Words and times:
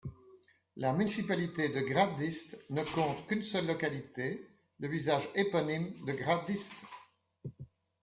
La 0.77 0.93
municipalité 0.93 1.69
de 1.69 1.79
Gradište 1.81 2.57
ne 2.71 2.81
compte 2.95 3.27
qu'une 3.27 3.43
seule 3.43 3.67
localité, 3.67 4.47
le 4.79 4.87
village 4.87 5.29
éponyme 5.35 5.93
de 6.07 6.13
Gradište. 6.13 6.73